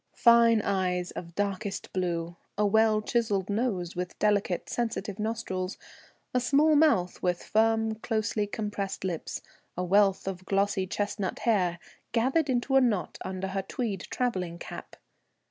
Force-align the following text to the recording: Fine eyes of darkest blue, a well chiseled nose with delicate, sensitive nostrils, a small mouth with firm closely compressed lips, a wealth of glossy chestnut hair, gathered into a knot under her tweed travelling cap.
Fine 0.17 0.63
eyes 0.63 1.11
of 1.11 1.35
darkest 1.35 1.93
blue, 1.93 2.35
a 2.57 2.65
well 2.65 3.03
chiseled 3.03 3.51
nose 3.51 3.95
with 3.95 4.17
delicate, 4.17 4.67
sensitive 4.67 5.19
nostrils, 5.19 5.77
a 6.33 6.39
small 6.39 6.75
mouth 6.75 7.21
with 7.21 7.43
firm 7.43 7.93
closely 7.93 8.47
compressed 8.47 9.03
lips, 9.03 9.43
a 9.77 9.83
wealth 9.83 10.27
of 10.27 10.43
glossy 10.45 10.87
chestnut 10.87 11.37
hair, 11.37 11.77
gathered 12.13 12.49
into 12.49 12.75
a 12.75 12.81
knot 12.81 13.19
under 13.23 13.49
her 13.49 13.61
tweed 13.61 14.07
travelling 14.09 14.57
cap. 14.57 14.95